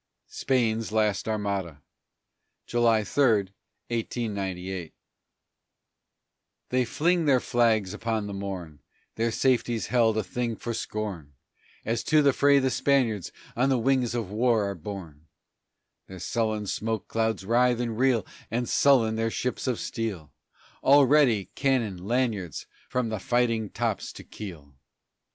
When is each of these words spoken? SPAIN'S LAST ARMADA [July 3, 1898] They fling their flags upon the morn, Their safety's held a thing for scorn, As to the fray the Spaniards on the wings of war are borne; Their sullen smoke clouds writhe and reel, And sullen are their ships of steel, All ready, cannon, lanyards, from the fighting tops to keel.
SPAIN'S 0.29 0.91
LAST 0.91 1.27
ARMADA 1.27 1.79
[July 2.65 3.03
3, 3.03 3.51
1898] 3.91 4.95
They 6.69 6.85
fling 6.85 7.25
their 7.25 7.39
flags 7.39 7.93
upon 7.93 8.25
the 8.25 8.33
morn, 8.33 8.79
Their 9.13 9.29
safety's 9.31 9.85
held 9.93 10.17
a 10.17 10.23
thing 10.23 10.55
for 10.55 10.73
scorn, 10.73 11.33
As 11.85 12.03
to 12.05 12.23
the 12.23 12.33
fray 12.33 12.57
the 12.57 12.71
Spaniards 12.71 13.31
on 13.55 13.69
the 13.69 13.77
wings 13.77 14.15
of 14.15 14.31
war 14.31 14.67
are 14.67 14.73
borne; 14.73 15.27
Their 16.07 16.17
sullen 16.17 16.65
smoke 16.65 17.07
clouds 17.07 17.45
writhe 17.45 17.79
and 17.79 17.95
reel, 17.95 18.25
And 18.49 18.67
sullen 18.67 19.13
are 19.13 19.17
their 19.17 19.29
ships 19.29 19.67
of 19.67 19.79
steel, 19.79 20.33
All 20.81 21.05
ready, 21.05 21.51
cannon, 21.53 22.03
lanyards, 22.07 22.65
from 22.89 23.09
the 23.09 23.19
fighting 23.19 23.69
tops 23.69 24.11
to 24.13 24.23
keel. 24.23 24.73